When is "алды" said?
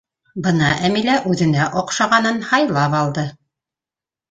3.03-3.29